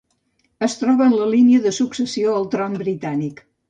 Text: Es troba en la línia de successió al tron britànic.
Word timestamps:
Es 0.67 0.77
troba 0.79 1.05
en 1.11 1.13
la 1.19 1.29
línia 1.35 1.67
de 1.69 1.77
successió 1.81 2.37
al 2.41 2.53
tron 2.57 2.85
britànic. 2.85 3.51